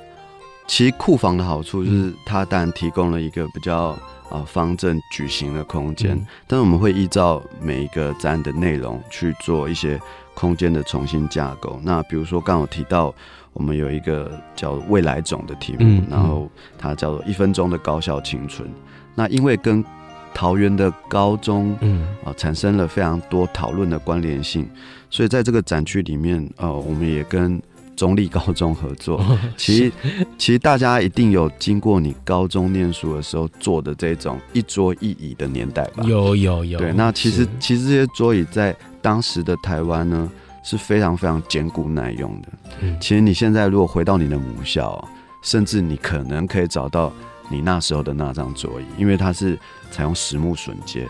[0.67, 3.95] 其实库房的好处就是它当然提供了一个比较
[4.33, 9.97] 啊方正矩形的空间，嗯、但是我们会依照每一个展的内容去做一些
[10.33, 11.79] 空间的重新架构。
[11.81, 13.15] 那比如说刚刚有提到。
[13.55, 18.67] 我们有一个叫“未来种”的题目，然后它叫做“一分钟的高校青春”。
[19.13, 19.85] 那因为跟
[20.33, 24.67] 桃园的高中，嗯啊，产生了非常多讨论的关联性，
[25.11, 27.61] 所以在这个展区里面，呃，我们也跟
[27.95, 29.17] 中立高中合作。
[29.17, 29.91] 哦、其实，
[30.37, 36.03] 其实大家一定有经过你高中念书的时候做的这种一桌一椅的年代吧？
[36.05, 36.79] 有有有。
[36.79, 40.31] 对，那其实其实这些桌椅在当时的台湾呢，
[40.63, 42.47] 是非常非常坚固耐用的。
[42.81, 45.07] 嗯，其实你现在如果回到你的母校，
[45.41, 47.11] 甚至你可能可以找到
[47.49, 49.59] 你那时候的那张桌椅，因为它是
[49.91, 51.07] 采用实木榫接。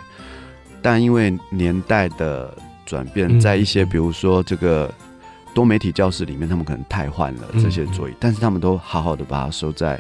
[0.81, 2.53] 但因为年代的
[2.85, 4.93] 转变，在一些比如说这个
[5.53, 9.99] 多媒体教室里面，他们可能太换了这些桌椅，但是他们都好好的把它收在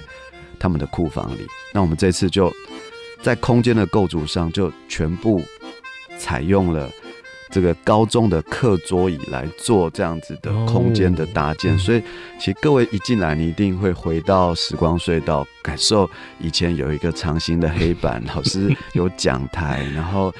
[0.59, 1.45] 他们的库房里。
[1.73, 2.51] 那我们这次就
[3.21, 5.41] 在空间的构筑上，就全部
[6.17, 6.89] 采用了。
[7.51, 12.01] 这个高中的课桌椅来做这样子的空间的搭建，所以
[12.39, 20.33] 其实各位一进来，你一定会回到时光隧道，感受以前有一个长形的黑板，老师有讲台，然后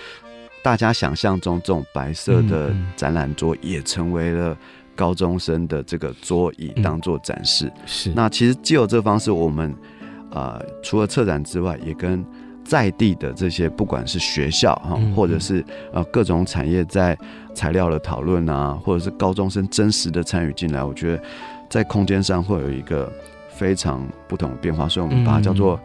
[0.64, 4.58] 大家想象中这种白色的展览桌也成为了
[4.96, 7.72] 高中生的这个桌椅当做展示。
[7.86, 9.72] 是，那其实既有这方式，我们
[10.32, 12.26] 啊、呃，除了策展之外，也跟
[12.64, 17.18] 在地的这些，不管是学校哈，或者是呃各种产业在
[17.54, 21.24] 材料的讨论啊，或者是高中生真实的参与进来，我觉得
[21.70, 23.12] 在空间上会有一个
[23.50, 25.80] 非常不同的变化，所以我们把它叫做。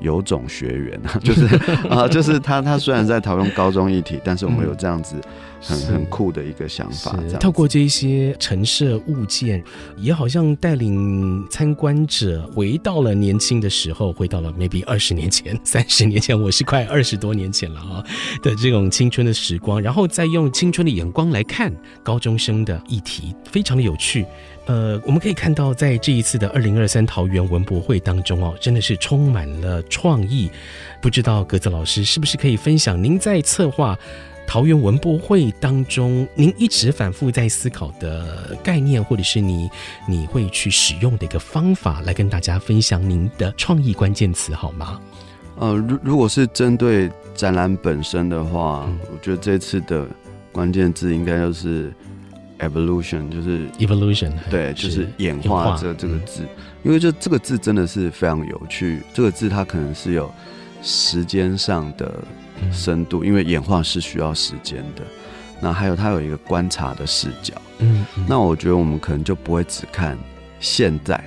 [0.00, 1.46] 有种学员啊， 就是
[1.88, 5.16] 啊，就是他，他虽然在讨论高中议题，但是我们有这样子
[5.60, 9.62] 很很酷的一个想法，透过这一些陈设物件，
[9.96, 18.04] 也好像带领参观者回到了年轻的时候，回到了 maybe 二十年前、 三十年前，我是快二十多年前了啊
[18.42, 24.26] 的这种青春的时光，然后再用青春的眼光来看高中生的议题，非常的有趣。
[24.66, 30.50] 呃，我们可以看到，在这一次的二零二三桃园文博会当中哦，真的是充满了创意。
[31.00, 33.96] 不知道格子老师是不是可以分享您在策划
[34.44, 39.70] 桃园文博会当中，您一直反复在思考的概念，或者是你
[40.08, 45.00] 你会去使用的一个方法，来跟大家分享您的创意关键词好吗？
[45.58, 50.06] 呃，如如果是针对展览本身的话，嗯、我觉得这次的
[50.52, 51.92] 关键字应该就是
[52.58, 56.48] evolution 就是 evolution，对，就是演化这这个字，嗯、
[56.84, 59.02] 因为就这个字真的是非常有趣。
[59.12, 60.32] 这个字它可能是有
[60.82, 62.14] 时间上的
[62.72, 65.02] 深度，嗯、因为演化是需要时间的。
[65.60, 70.16] 那还有它有一个观察的视角，嗯，嗯，那我觉得我们可能就不会只看
[70.58, 71.22] 现在，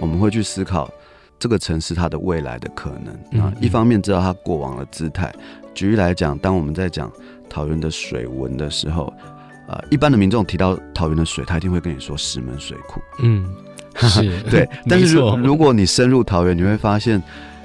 [0.00, 0.90] 我们会去思考
[1.38, 3.40] 这个城市它的未来的可能。
[3.40, 5.32] 啊，一方面知道它过往的姿态。
[5.74, 7.10] 举例来讲，当我们在讲
[7.48, 9.12] 桃园的水文的时候。
[9.68, 13.00] 呃，一般的民众提到桃园的水，他一定会跟你说石门水库。
[13.20, 13.44] 嗯，
[13.96, 14.68] 是对。
[14.88, 17.20] 但是如如果你深入桃园，你会发现，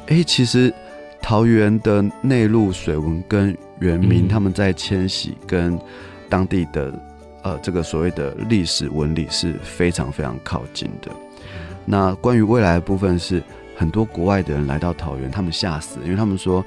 [0.08, 0.74] 哎、欸，其实
[1.22, 5.80] 桃园的内陆水文跟原民他们在迁徙，跟
[6.28, 6.92] 当地的
[7.44, 11.12] 呃这个所谓的历史纹理是非常非常靠近的。
[11.86, 13.44] 那关于未来的部分是，
[13.76, 16.66] 很多国外的人来到桃园，他们吓死，因为他们说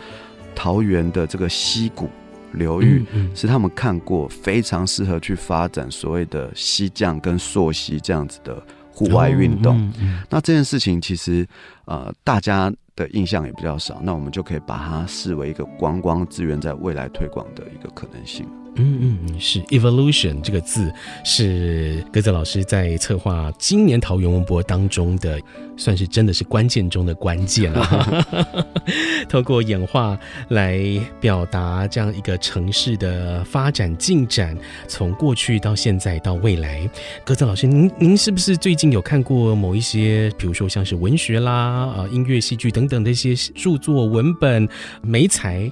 [0.54, 2.08] 桃园的这个溪谷。
[2.54, 9.92] 流域是他们看过非常适合去发展所谓的西降跟溯溪这样子的户外运动。
[10.30, 11.46] 那这件事情其实
[11.84, 18.46] 呃，大家的印象也比较少，那我们就可以把它视为一个观光资源在未来推广的一个可能性。
[18.76, 20.92] 嗯嗯，是 evolution 这个字
[21.24, 25.40] 是格子老师在策划今年桃园文博当中的，
[25.76, 28.24] 算是真的是关键中的关键了。
[29.30, 30.80] 透过演化来
[31.20, 36.90] 表达这样一个城市的发展进展，从过去到现在到未来。
[37.24, 44.68] 格子老师，您您是不是最近有看过某一些，比如说像是文学啦、啊音乐、戏剧等等的一些著作文本、
[45.02, 45.70] 媒材，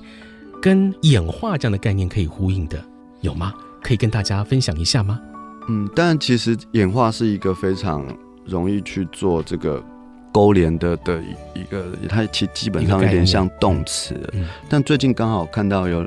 [0.61, 2.83] 跟演化这样的概念可以呼应的？
[3.21, 3.55] 有吗？
[3.83, 5.21] 可以跟大家分享一下吗？
[5.69, 8.05] 嗯，但其实演化是一个非常
[8.45, 9.83] 容易去做这个
[10.33, 11.23] 勾连的的
[11.55, 14.15] 一个，它其基本上有点像动词。
[14.33, 16.07] 嗯，但最近刚好看到有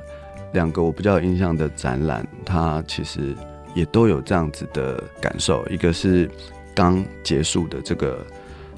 [0.53, 3.35] 两个我比较有印象的展览，它其实
[3.73, 5.65] 也都有这样子的感受。
[5.67, 6.29] 一个是
[6.73, 8.25] 刚结束的这个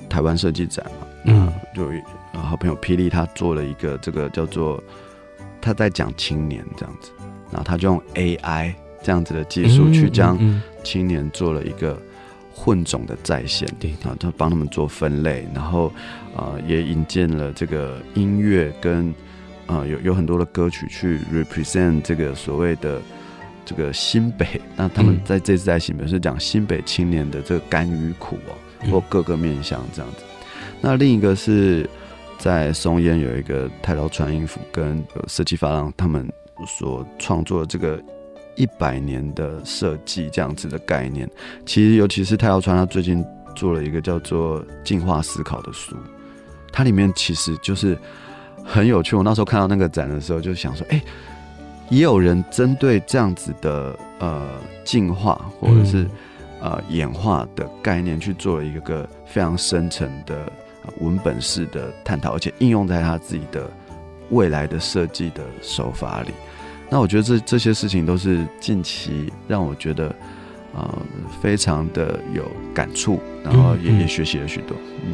[0.10, 1.90] 台湾设计展嘛，嗯，就
[2.42, 4.82] 好朋友霹雳他做了一个这个叫做
[5.62, 7.12] 他在讲青年这样子。
[7.50, 10.38] 然后他就用 AI 这样子的技术去将
[10.84, 11.98] 青年做了一个
[12.54, 15.90] 混种的再现，对，然后他帮他们做分类，然后
[16.36, 19.14] 呃也引进了这个音乐跟
[19.68, 23.02] 呃有有很多的歌曲去 represent 这个所谓的
[23.66, 24.60] 这个新北。
[24.76, 30.24] 那他们在这次在新北是讲新北青年的这个甘与苦哦，或各个面向这样子。
[30.82, 31.90] 那另一个是
[32.38, 36.28] 在松烟有一个太刀穿衣服跟设计发廊他们。
[36.66, 38.02] 所创作的这个
[38.56, 41.30] 一百年的设计这样子的概念，
[41.68, 43.24] 其实尤其是太刀川，他最近
[43.56, 45.96] 做了一个叫做“进化思考”的书，
[46.72, 47.96] 它里面其实就是
[48.66, 49.16] 很有趣。
[49.16, 51.00] 我那时候看到那个展的时候，就想说，哎、
[51.92, 54.50] 也有人针对这样子的呃
[54.84, 56.08] 进化或者是
[56.60, 60.52] 呃演化的概念去做了一个非常深层的
[61.00, 63.70] 文本式的探讨，而且应用在他自己的。
[64.30, 66.34] 未来的设计的手法里，
[66.90, 70.14] 那我觉得这这些事情都是近期让我觉得，
[70.76, 71.00] 呃，
[71.42, 75.14] 非常的有感触，然后也也学习了许多，嗯。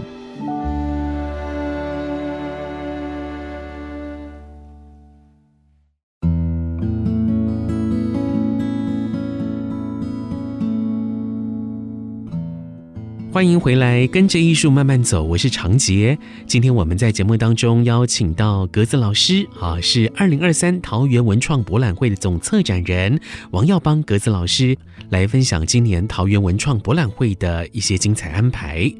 [13.34, 15.24] 欢迎回来，跟着艺术慢慢走。
[15.24, 16.16] 我是长杰。
[16.46, 23.20] 今天我们在节目当中邀请到格子老师啊，是二零二三桃园文创博览会的总策展人
[23.50, 24.78] 王耀邦格子老师，
[25.10, 28.94] 来分享今年桃园文创博览会的一些精彩安排。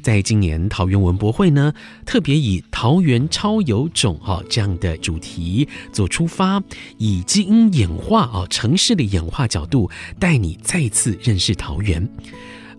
[0.00, 1.74] 在今年桃园文博会呢，
[2.06, 6.62] 特别以桃园超有种哈这样的主题做出发，
[6.98, 9.90] 以基因演化啊城市的演化角度，
[10.20, 12.08] 带你再次认识桃园。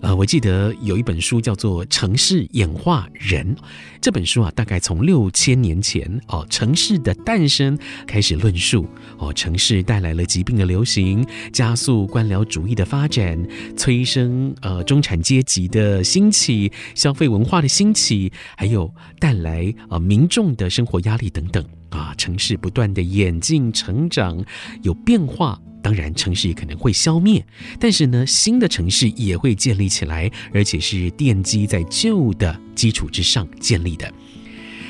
[0.04, 3.56] 呃，我记得有一本书叫做《城市演化人》，
[4.02, 8.86] 这本书啊，大概从六千年前哦，城市的诞生开始论述
[9.18, 13.42] 哦，城市带来了疾病的流行，加速官僚主义的发展，
[13.78, 21.64] 催生呃中产阶级的兴起，消费文化的兴起，还有带来呃民众的生活压力等等
[21.98, 24.44] 啊，城市不断的演进成长，
[24.82, 25.60] 有变化。
[25.82, 27.46] 当然，城市也可能会消灭，
[27.78, 34.10] 但是呢，新的城市也会建立起来，而且是奠基在旧的基础之上建立的。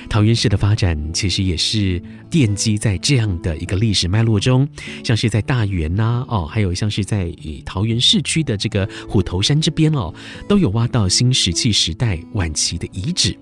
[0.07, 4.67] 桃园市的发展其实也是奠基在这样的一个历史脉络中，
[5.03, 7.33] 像是在大园呐、哦，还有像是在
[7.65, 10.13] 桃园市区的这个虎头山这边哦，
[10.47, 13.35] 都有挖到新石器时代晚期的遗址。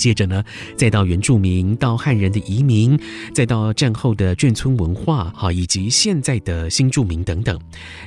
[0.00, 0.42] 接着呢，
[0.76, 2.98] 再到原住民，到汉人的移民，
[3.34, 7.60] 再到战后的眷村文化，哈，以及现在的新住民等等，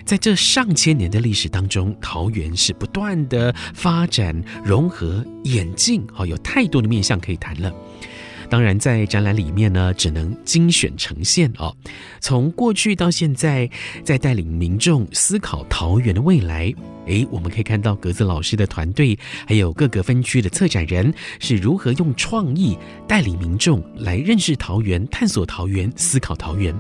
[0.04, 7.72] 在这上千年的历史当中，桃园是不断的发展、融合、演进，哈，有太多的面向可以谈了。
[8.54, 11.76] 当然，在展览里面呢，只能精选呈现哦。
[12.20, 13.68] 从过去到现在，
[14.04, 16.72] 在带领民众思考桃园的未来。
[17.08, 26.80] 诶，我们可以看到格子老师的团队，还有各个分区的策展人是如何用创意带领民众来认识桃园、探索桃园、思考桃园。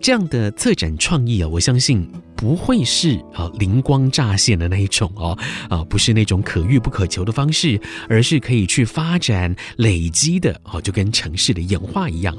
[0.00, 5.36] 这样的策展创意啊，我相信不会是啊灵光乍现的那一种哦，
[5.68, 12.38] 啊不是那种可遇不可求的方式，而是可以去发展累积的哦，就跟城市的演化一样。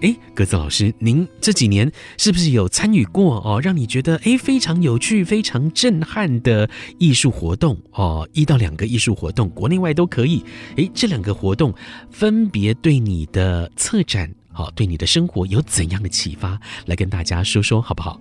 [0.00, 6.66] 诶，格子老师，您这几年是不是有参与过哦，让你觉得诶非常有趣、非常震撼的
[6.98, 8.26] 艺术活动哦？
[8.32, 10.42] 一到两个艺术活动，国内外都可以。
[10.76, 11.72] 诶，这两个活动
[12.10, 14.34] 分别对你的策展。
[14.50, 16.58] 好，对你的生活有怎样的启发？
[16.86, 18.18] 来跟大家说说好不好？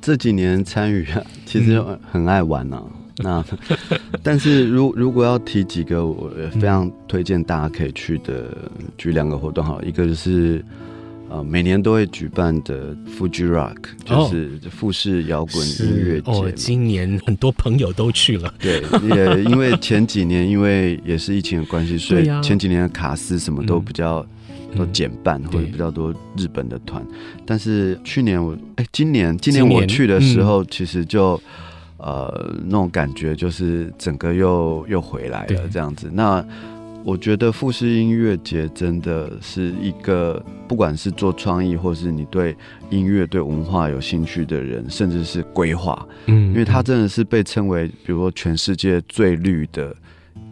[0.00, 2.76] 这几年参与啊， 其实很爱玩呢、
[3.24, 3.44] 啊。
[3.48, 8.56] 那但是如如果要提几个，我非常推荐大家可以去的，
[8.98, 10.64] 举两个活动哈，一个就是。
[11.28, 13.74] 呃，每年都会举办的 Fuji Rock，
[14.04, 16.30] 就是富士摇滚音乐节。
[16.30, 18.54] 哦，今年很多朋友都去了。
[18.60, 24.24] 对，也因为前几年因为也是疫情的关系，所以前几年的卡司什么都比较
[24.76, 27.04] 都减半，或者比较多日本的团。
[27.44, 31.40] 但是去年我哎，今年今年我去的时候，其实就
[31.98, 36.10] 呃那种感觉就是整个又又回来了这样子。
[36.12, 36.44] 那
[37.04, 42.56] 我觉得富士音乐节真的是一个，不管是做创意，或是你对
[42.90, 49.94] 音乐、对文化有兴趣的人，甚至是规划，嗯，因为它真的是被称为，比如说全世界最绿的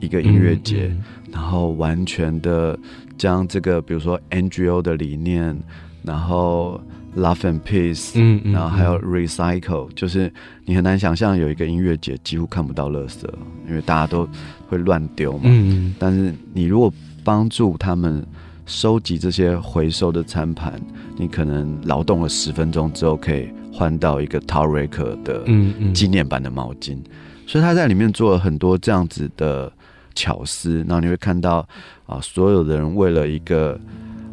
[0.01, 2.79] 一个音乐节，嗯嗯、然后完全的
[3.17, 5.57] 将这个，比如说 NGO 的理念，
[6.03, 6.81] 然后。
[7.17, 10.33] Love and Peace，嗯，嗯，然后还有 Recycle，就是
[10.65, 13.25] 你很难想象有一个音乐节几乎看不到垃圾，
[13.69, 14.29] 因为大家都
[14.67, 15.43] 会乱丢嘛。
[15.45, 18.27] 嗯，但是你如果帮助他们
[18.67, 20.73] 收集这些回收的餐盘，
[21.17, 25.45] 你可能劳动了十分钟之后，可以换到一个 Talrec 的
[25.93, 26.99] 纪念版的毛巾。
[27.47, 29.73] 所以他在里面做了很多这样子的
[30.15, 31.67] 巧思，然后你会看到
[32.07, 33.79] 啊，所有的人为了一个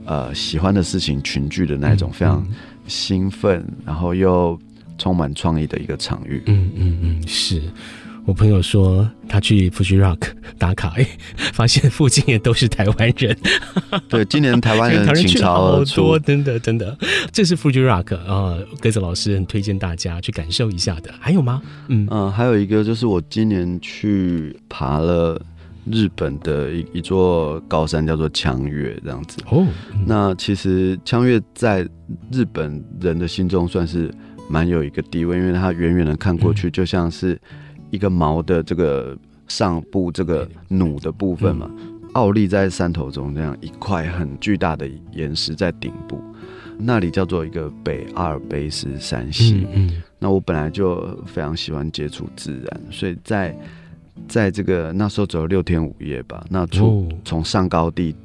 [0.05, 2.45] 呃喜欢的事情群聚的那种非常。
[2.87, 4.59] 兴奋，然后又
[4.97, 6.41] 充满创意的一个场域。
[6.47, 7.61] 嗯嗯嗯，是
[8.25, 11.05] 我朋友说他去 Fuji Rock 打卡，哎，
[11.53, 13.35] 发现附近也都是台湾人。
[14.07, 16.97] 对，今年台湾人 倾巢而出，多，真的真的。
[17.31, 21.11] 这是 Fuji Rock 啊，鸽子老师很推荐大家去感受一下的。
[21.19, 21.61] 还有吗？
[21.87, 25.41] 嗯嗯、呃，还有一个就是我今年去爬了。
[25.91, 29.39] 日本的一一座高山叫做枪岳，这样子。
[29.49, 29.65] 哦，
[30.05, 31.81] 那其实枪岳在
[32.31, 34.13] 日本人的心中算是
[34.47, 37.35] 蛮有一个地位，因为它远远的看过去就像是
[37.91, 39.15] 一个毛的这个
[39.47, 41.69] 上部这个弩的部分嘛，
[42.13, 46.19] 傲立在山头中这样一块很巨大的岩石在顶部，
[46.79, 49.67] 那里叫做一个北阿尔卑斯山系。
[49.71, 53.55] 嗯，那我本来就非常喜欢接触自然，所以在。
[54.27, 58.15] 在这个那时候走了六天五夜吧，那从从上高地，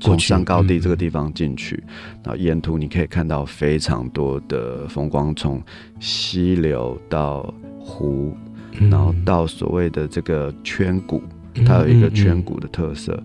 [0.00, 1.80] 从上高地这个地方进去，
[2.24, 5.62] 然后沿途你可以看到非常多的风光，从
[6.00, 8.36] 溪流到湖，
[8.78, 11.22] 然后到所谓的这个圈谷，
[11.66, 13.22] 它有一个圈谷的特色。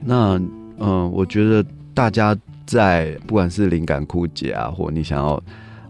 [0.00, 0.40] 那
[0.78, 1.64] 嗯，我觉得
[1.94, 5.42] 大家在不管是灵感枯竭啊，或你想要。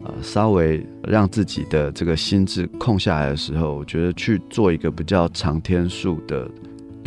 [0.04, 6.48] 呃，稍微让自己的这个心智空下来的时候，我觉得去做一个比较长天数的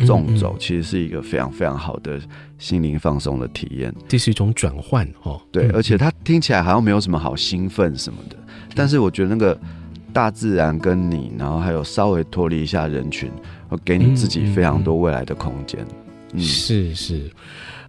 [0.00, 2.20] 纵走，其实是一个非常非常好的
[2.58, 3.92] 心灵放松的体验。
[4.06, 8.36] 这是一种转换哦，对，而且它听起来好像没有什么好兴奋什么的，
[8.74, 9.58] 但是我觉得那个
[10.12, 13.30] 大自然跟你，然后还有稍微脱离一下人群，
[13.68, 15.84] 会给你自己非常多未来的空间。
[16.32, 17.30] 嗯，是是。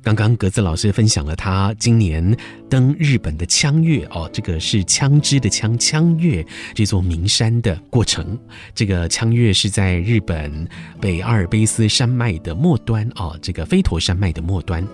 [0.01, 2.35] 刚刚格子老师分享了他今年
[2.69, 8.37] 登日本的枪月哦，这个是枪支的枪，枪月这座名山的过程。
[8.75, 10.67] 这个枪月是在日本
[10.99, 14.85] 北阿尔卑斯山脉的末端哦，这个飞陀山脉的末端。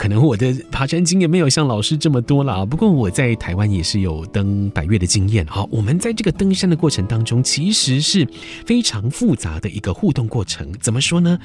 [0.00, 5.46] 可能我的爬山经验没有像老师这么多了啊，不过我在台湾也是有登百岳的经验。
[5.46, 8.26] 好，我们在这个登山的过程当中，其实是
[8.64, 10.72] 非常复杂的一个互动过程。
[10.80, 11.38] 怎么说呢？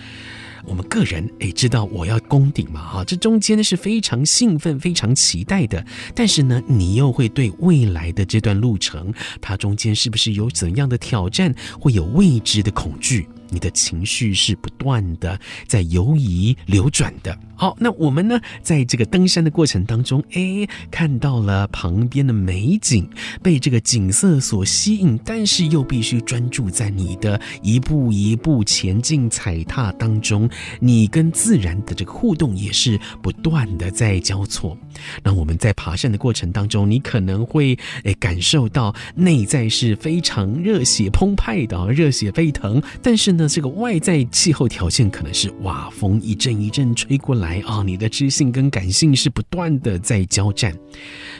[0.63, 2.79] 我们个人诶，知道我要攻顶嘛？
[2.81, 5.85] 哈，这中间呢是非常兴奋、非常期待的。
[6.15, 13.27] 但是呢，你又会对未来的这段路程，它中间是不是有怎样的挑战，会有未知的恐惧？
[13.49, 17.37] 你的情绪是不断的在游移流转的。
[17.57, 23.09] 好，那我们呢，在这个登山的过程当中，哎，看到了旁边的美景，
[23.41, 30.49] 被这个景色所吸引，但是又必须专注在你的一步一步前进踩踏当中，
[30.81, 34.77] 你跟自然的这个互动也是不断的在交错。
[35.23, 47.55] 那我们在爬山的过程当中，你可能会哎感受到内在是非常热血澎湃的，热血沸腾，但是呢，这个外在气候条件可能是哇，风一阵一阵吹过来。
[47.65, 47.83] 啊！
[47.85, 50.75] 你的知性跟感性是不断的在交战，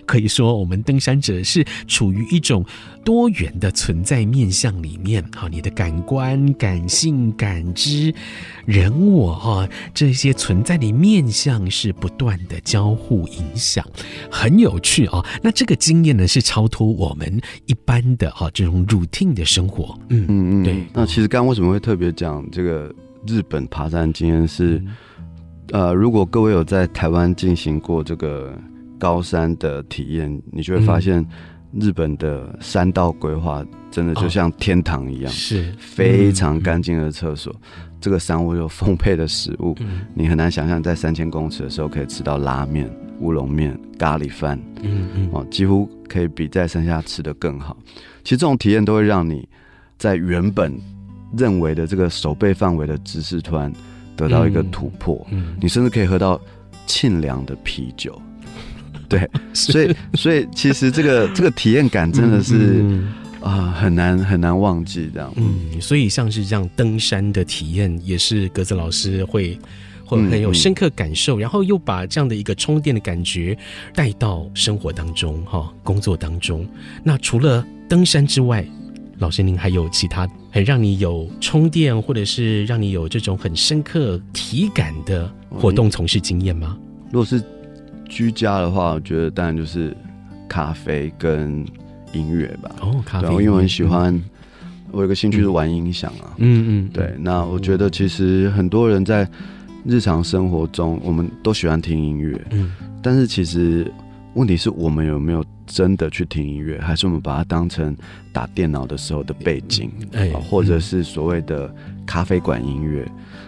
[0.06, 2.66] 可以说我们登山者是处于一种
[3.04, 5.24] 多元的存在面向里面。
[5.36, 8.14] 好，你的感官、感性、感知、
[8.66, 13.86] 人我哈这些存在的面向是不断的交互影响，
[14.32, 15.26] 很有趣啊！
[15.44, 19.98] 那这个经验呢是超脱我们一般的哈这种 routine 的生活。
[20.10, 20.84] 嗯嗯嗯，对。
[20.94, 22.94] 那其实刚刚为什么会特别讲这个
[23.28, 24.78] 日本爬山经验是？
[24.78, 24.96] 嗯
[25.72, 28.56] 呃，如果各位有在台湾进行过这个
[29.00, 31.26] 高山的体验，你就会发现
[31.74, 37.52] 日本的山道规划，真的就像天堂一样，是非常干净的厕所。
[38.00, 39.76] 这个山屋有丰沛的食物，
[40.14, 42.88] 你很难想象在三千公尺的时候可以吃到拉面、
[43.20, 47.78] 乌龙面、咖喱饭，嗯嗯，哦，几乎可以比在山下吃的更好。
[48.24, 49.48] 其实这种体验都会让你
[49.98, 50.74] 在原本
[51.38, 53.72] 认为的这个手背范围的知识突然
[54.16, 56.40] 得到一个突破，嗯，你甚至可以喝到
[56.88, 58.20] 沁凉的啤酒。
[59.08, 62.84] 对，所以所以其实这个 这个体验感真的是
[63.40, 65.32] 啊很难很难忘记这样。
[65.36, 69.60] 嗯，所以像是这样登山的体验，也是格子老师会
[70.06, 73.58] 会很有深刻感受，然后又把这样的一个充电的感觉
[73.94, 76.66] 带到生活当中哈，工作当中。
[77.04, 78.66] 那除了登山之外，
[79.18, 86.78] 老师您还有其他很让你有充电，或者是让你有这种很深刻体感的活动从事经验吗？
[87.12, 87.44] 如果是。
[88.08, 89.98] 居家的话，我觉得当然就是
[90.48, 91.66] 咖啡跟
[92.14, 92.76] 音乐吧。
[92.80, 93.28] 哦，咖啡。
[93.30, 94.24] 因为我很喜欢，嗯、
[94.92, 96.36] 我有个兴趣是玩音响啊。
[96.38, 96.90] 嗯嗯。
[96.94, 99.28] 对，那我觉得其实很多人在
[99.86, 102.40] 日常生活中，我们都喜欢听音乐。
[102.52, 102.72] 嗯。
[103.02, 103.92] 但是其实
[104.34, 107.96] 问题是我们有没有真的去听音乐，还是我们把它当成
[108.34, 111.74] 打电脑的时候的背景，哎、或者是所谓的
[112.06, 113.08] 咖啡馆音乐？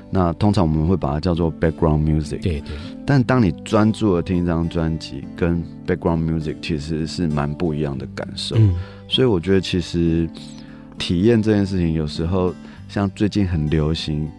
[0.09, 2.77] 那通常我们会把它叫做 background music，对对。
[3.05, 8.55] 但当你专注的听一张专辑，跟 background music 其实是蛮不一样的感受。
[8.57, 8.73] 嗯。
[9.09, 10.29] 所以我觉得其实
[10.97, 12.53] 体验这件事情，有时候
[12.87, 14.29] 像最近很流行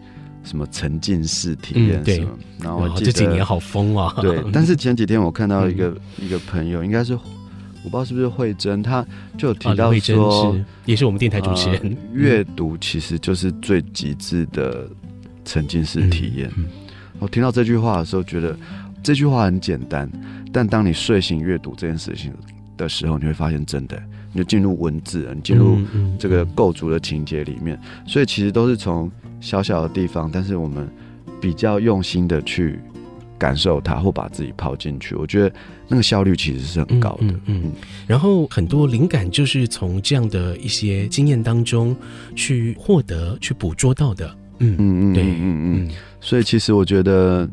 [0.49, 4.15] 什么沉浸式体验什么，嗯、然后这几年好疯啊。
[4.21, 4.43] 对。
[4.53, 7.21] 但是前几天我看到一个、嗯、一个朋友，应该是我
[7.85, 14.89] 不知道是不是慧珍，他就有提到说，啊、是也是我们电台主持人，阅、呃、读其实就是最极致的。
[15.45, 16.51] 沉浸式体验。
[17.19, 18.55] 我听到这句话的时候，觉得
[19.03, 20.07] 这句话很简单，
[20.53, 22.31] 但当你睡醒阅读这件事情
[22.77, 23.99] 的时候，你会发现真的，
[24.31, 25.79] 你就进入文字，你进入
[26.19, 27.81] 这个构筑的情节里面。
[28.07, 29.11] 所以其实都是从
[29.41, 30.89] 小小的地方，但是我们
[31.41, 32.79] 比较用心的去
[33.39, 35.15] 感受它，或把自己泡进去。
[35.15, 35.53] 我觉得
[35.87, 37.19] 那个效率其实是很高的。
[37.21, 37.73] 嗯，嗯，
[38.07, 41.95] 然后很多灵感就是从这样的一些经验当中
[42.35, 44.29] 去获得、去捕捉到的。
[44.59, 47.49] 嗯嗯嗯，对，嗯嗯，所以其实我觉得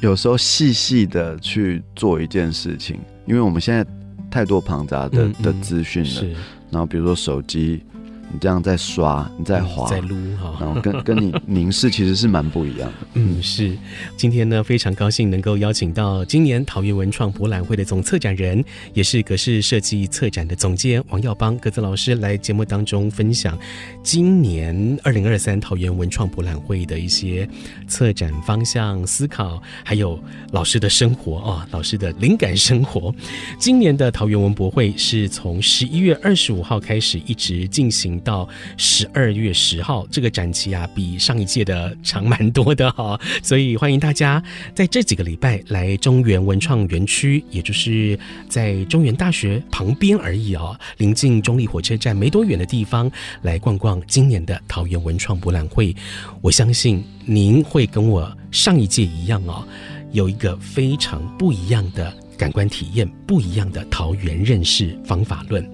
[0.00, 3.86] 有时候细细的去做一件事情，因为我们现在
[4.30, 6.30] 太多庞杂的的资讯了，是，
[6.70, 7.82] 然后比如说手机。
[8.30, 13.06] 你这样在刷，你在滑，在撸哈，然后跟 跟你凝视其实是蛮不一样的。
[13.14, 13.74] 嗯，是。
[14.18, 18.62] 今天呢，非常高兴能够邀请到今年桃园文创博览会的总策展人，
[18.92, 23.58] 也是格式设计策展的总监王耀邦格子老师来节目当中分享
[24.02, 27.48] 今年二零二三桃园文创博览会的一些
[27.86, 30.22] 策展方向思考，还有
[30.52, 33.14] 老师的生活哦，老师的灵感生活。
[33.58, 38.17] 今年的桃园文博会是从十一月二十五号开始一直进行。
[38.20, 44.42] 到十二月十号，这个展期啊，比上一届的长蛮多的哈，所以欢迎大家
[44.74, 53.10] 在这几个礼拜来中原文创园区，也就是在中原大学旁边而已啊，临近中立火车站没多远的地方
[53.42, 55.94] 来逛逛今年的桃园文创博览会。
[56.40, 59.66] 我相信您会跟我上一届一样哦，
[60.12, 65.68] 有一个非常不一样的感官体验，不一样的桃园认识方法论。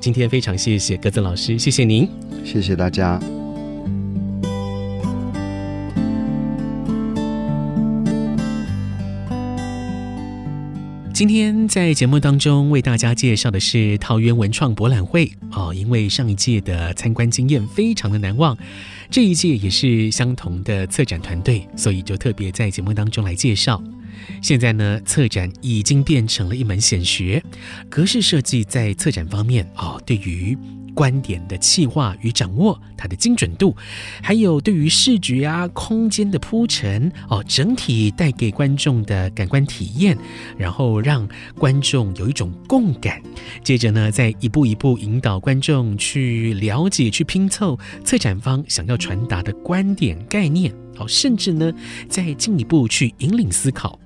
[0.00, 2.08] 今天非常谢谢格子老师，谢谢您，
[2.42, 3.20] 谢谢大家。
[11.12, 18.56] 今天在节目当中为大家介绍的是桃园文创博览会哦，因为上一届的参观经验非常的难忘，
[19.10, 23.82] 这一届也是相同的策展团队，所以就特别在节目当中来介绍。
[24.42, 27.42] 现在呢，策展已经变成了一门显学。
[27.88, 30.56] 格式设计在策展方面哦，对于
[30.92, 33.74] 观点的企划与掌握，它的精准度，
[34.20, 40.18] 还有对于视觉啊、空间的铺陈哦，整体带给观众的感官体验，
[40.58, 43.22] 然后让观众有一种共感。
[43.62, 51.72] 接着呢，再一步一步引导观众去了解、去拼凑策展方想要传达的观点概念，好，甚至呢，
[52.08, 53.98] 再进一步去引领思考。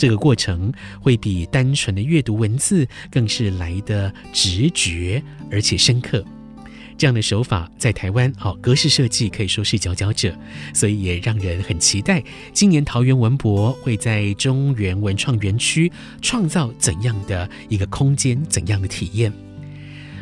[0.00, 6.24] 这个过程会比单纯的阅读文字更是来得直觉而且深刻。
[6.96, 10.34] 这样的手法在台湾，好，格式设计可以说是佼佼者，
[10.72, 12.24] 所以也让人很期待
[12.54, 15.92] 今年桃园文博会在中原文创园区
[16.22, 19.30] 创造怎样的一个空间，怎样的体验。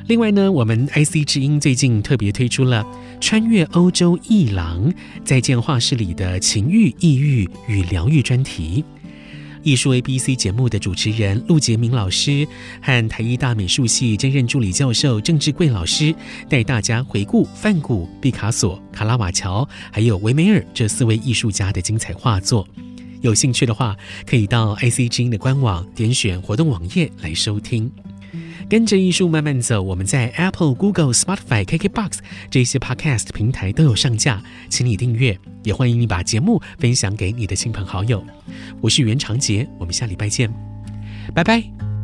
[0.08, 2.84] 另外呢，我们 IC 之音最近特别推出了
[3.20, 4.92] 穿越欧洲艺廊
[5.24, 8.84] 再见画室里的情欲、抑郁与疗愈专题。
[9.62, 12.46] 艺术 ABC 节目的主持人陆杰明老师
[12.80, 16.14] 和台艺大美术系兼任助理教授郑志贵老师
[16.48, 22.66] 带大家回顾梵谷、毕卡索、卡拉瓦乔还有维梅尔这四位艺术家的精彩画作。
[23.20, 23.96] 有兴趣的话，
[24.26, 27.90] 可以到 IC 之音的官网点选活动网页来收听。
[28.68, 32.18] 跟着艺术慢慢走，我们在 Apple、Google、Spotify、KKBox
[32.50, 38.24] 这些 Podcast 平台都有上架，请你订阅，也欢迎你把节目分享给你的亲朋好友。
[38.80, 40.52] 我是袁长杰，我们下礼拜见，
[41.34, 41.97] 拜拜。